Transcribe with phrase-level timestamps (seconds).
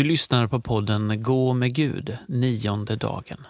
[0.00, 3.46] Du lyssnar på podden Gå med Gud, nionde dagen.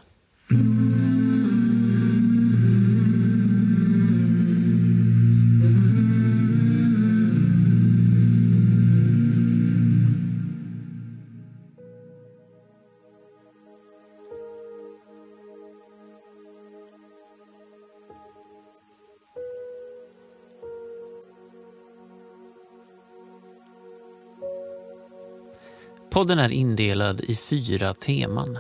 [26.11, 28.59] Podden är indelad i fyra teman.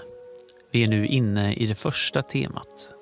[0.71, 2.95] Vi är nu inne i det första temat.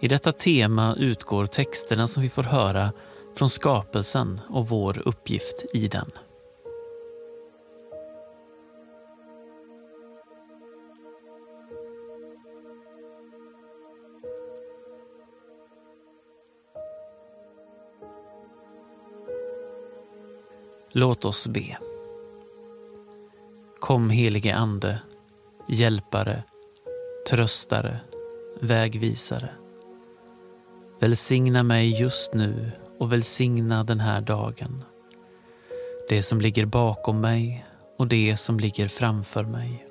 [0.00, 2.92] I detta tema utgår texterna som vi får höra
[3.36, 6.10] från skapelsen och vår uppgift i den.
[20.92, 21.87] Låt oss be.
[23.80, 24.98] Kom helige Ande,
[25.68, 26.42] hjälpare,
[27.30, 28.00] tröstare,
[28.60, 29.48] vägvisare.
[31.00, 34.84] Välsigna mig just nu och välsigna den här dagen.
[36.08, 37.66] Det som ligger bakom mig
[37.98, 39.86] och det som ligger framför mig.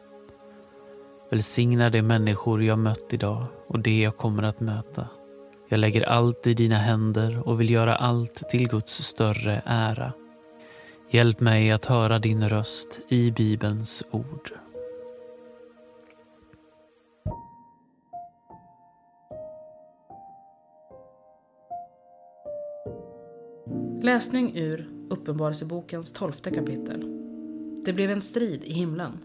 [1.32, 5.10] Välsigna de människor jag mött idag och det jag kommer att möta.
[5.70, 10.14] Jag lägger allt i dina händer och vill göra allt till Guds större ära.
[11.10, 14.52] Hjälp mig att höra din röst i Bibelns ord.
[24.02, 27.06] Läsning ur Uppenbarelsebokens tolfte kapitel.
[27.86, 29.18] Det blev en strid i himlen.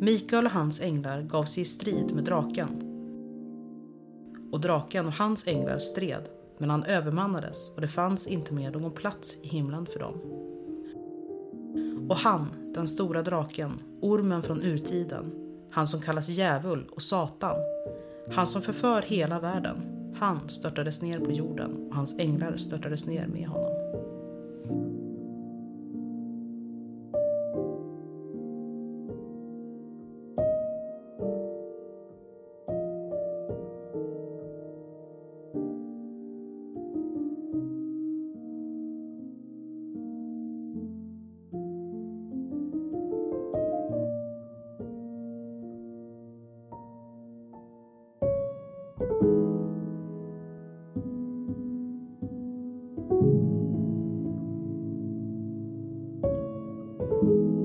[0.00, 2.68] Mikael och hans änglar gav sig i strid med draken.
[4.52, 8.92] Och draken och hans änglar stred men han övermannades och det fanns inte mer någon
[8.92, 10.14] plats i himlen för dem.
[12.08, 15.32] Och han, den stora draken, ormen från urtiden,
[15.70, 17.56] han som kallas djävul och Satan,
[18.34, 19.76] han som förför hela världen,
[20.18, 23.69] han störtades ner på jorden och hans änglar störtades ner med honom.
[57.22, 57.59] you.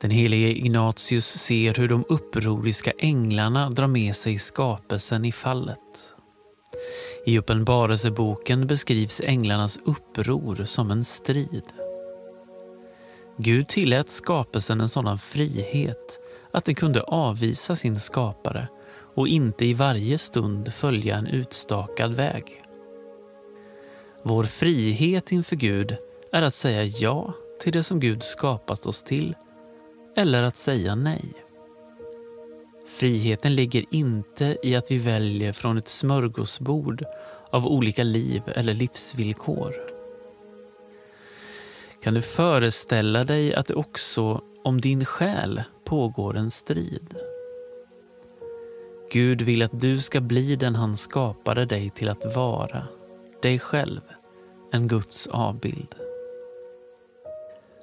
[0.00, 6.14] Den helige Ignatius ser hur de upproriska änglarna drar med sig skapelsen i fallet.
[7.26, 11.64] I Uppenbarelseboken beskrivs änglarnas uppror som en strid.
[13.36, 16.20] Gud tillät skapelsen en sådan frihet
[16.52, 18.68] att den kunde avvisa sin skapare
[19.14, 22.62] och inte i varje stund följa en utstakad väg.
[24.22, 25.96] Vår frihet inför Gud
[26.32, 29.34] är att säga ja till det som Gud skapat oss till
[30.20, 31.32] eller att säga nej.
[32.86, 37.04] Friheten ligger inte i att vi väljer från ett smörgåsbord
[37.50, 39.74] av olika liv eller livsvillkor.
[42.02, 47.14] Kan du föreställa dig att det också om din själ pågår en strid?
[49.12, 52.86] Gud vill att du ska bli den han skapade dig till att vara,
[53.42, 54.00] dig själv,
[54.72, 55.94] en Guds avbild.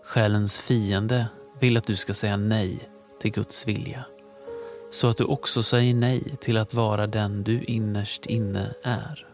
[0.03, 1.27] Själens fiende
[1.59, 2.89] vill att du ska säga nej
[3.21, 4.05] till Guds vilja.
[4.91, 9.27] Så att du också säger nej till att vara den du innerst inne är.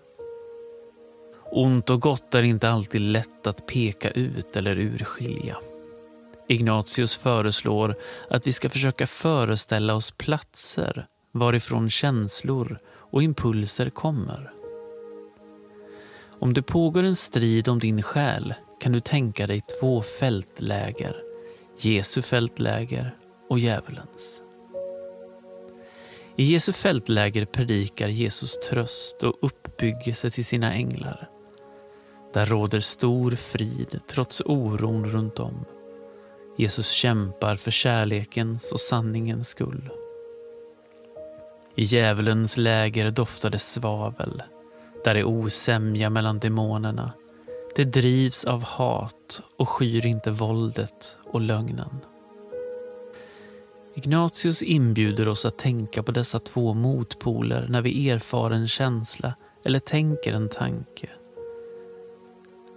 [1.52, 5.58] Ont och gott är inte alltid lätt att peka ut eller urskilja.
[6.48, 7.96] Ignatius föreslår
[8.30, 14.54] att vi ska försöka föreställa oss platser varifrån känslor och impulser kommer.
[16.40, 21.33] Om det pågår en strid om din själ kan du tänka dig två fältläger.
[21.78, 23.16] Jesu fältläger
[23.50, 24.44] och djävulens.
[26.36, 31.30] I Jesu fältläger predikar Jesus tröst och uppbyggelse till sina änglar.
[32.34, 35.66] Där råder stor frid trots oron runt om.
[36.58, 39.90] Jesus kämpar för kärlekens och sanningens skull.
[41.76, 44.44] I djävulens läger doftar det svavel.
[45.04, 47.12] Där är osämja mellan demonerna.
[47.76, 52.00] Det drivs av hat och skyr inte våldet och lögnen.
[53.96, 59.34] Ignatius inbjuder oss att tänka på dessa två motpoler när vi erfar en känsla
[59.64, 61.10] eller tänker en tanke.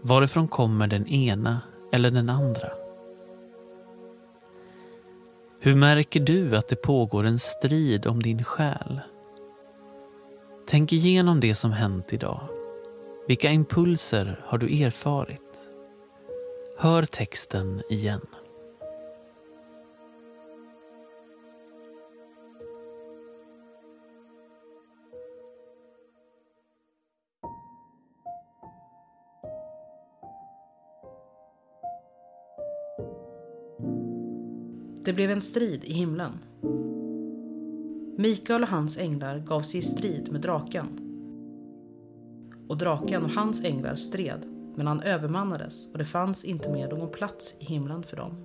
[0.02, 1.60] Varifrån kommer den ena
[1.92, 2.70] eller den andra?
[5.60, 9.00] Hur märker du att det pågår en strid om din själ?
[10.66, 12.55] Tänk igenom det som hänt idag.
[13.28, 15.70] Vilka impulser har du erfarit?
[16.78, 18.20] Hör texten igen.
[35.05, 36.32] Det blev en strid i himlen.
[38.19, 41.05] Mikael och hans änglar gav sig i strid med draken.
[42.68, 44.40] Och draken och hans änglar stred,
[44.76, 48.36] men han övermannades och det fanns inte mer någon plats i himlen för dem.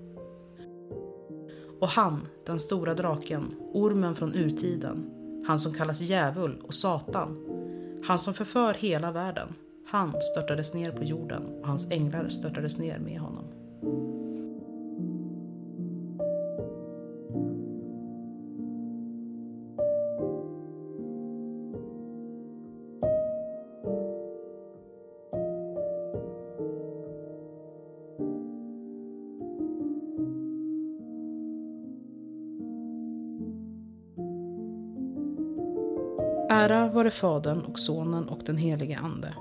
[1.79, 5.09] Och han, den stora draken, ormen från urtiden,
[5.47, 7.45] han som kallas djävul och Satan,
[8.03, 9.47] han som förför hela världen,
[9.87, 13.60] han störtades ner på jorden och hans änglar störtades ner med honom.
[36.61, 39.35] Ära vare Fadern och Sonen och den helige Ande.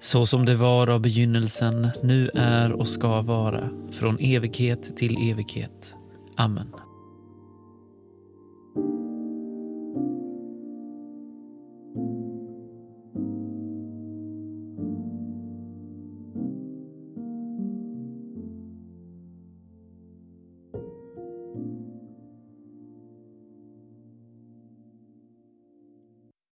[0.00, 5.96] Så som det var av begynnelsen, nu är och ska vara, från evighet till evighet.
[6.36, 6.72] Amen.